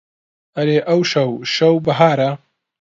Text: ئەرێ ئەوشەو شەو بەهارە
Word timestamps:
ئەرێ 0.55 0.77
ئەوشەو 0.87 1.31
شەو 1.53 1.75
بەهارە 1.85 2.29